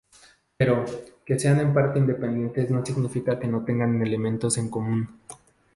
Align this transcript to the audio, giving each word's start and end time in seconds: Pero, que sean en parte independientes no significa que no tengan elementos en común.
Pero, 0.57 0.83
que 1.23 1.37
sean 1.37 1.59
en 1.59 1.75
parte 1.75 1.99
independientes 1.99 2.71
no 2.71 2.83
significa 2.83 3.37
que 3.37 3.45
no 3.45 3.63
tengan 3.63 4.01
elementos 4.01 4.57
en 4.57 4.67
común. 4.67 5.19